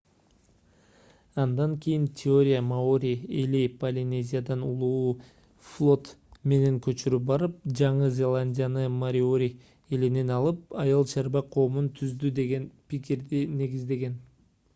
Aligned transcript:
андан 1.41 1.71
кийин 1.81 2.05
теория 2.21 2.61
маори 2.69 3.11
эли 3.41 3.59
полинезиядан 3.83 4.61
улуу 4.71 5.11
флот 5.67 6.09
менен 6.53 6.79
көчүп 6.87 7.19
барып 7.31 7.59
жаңы 7.81 8.07
зеландияны 8.21 8.85
мориори 8.99 9.49
элинен 9.99 10.31
алып 10.39 10.65
айыл-чарба 10.85 11.43
коомун 11.57 11.91
түздү 12.01 12.33
деген 12.41 12.65
пикирди 12.95 13.43
негиздеген 13.61 14.17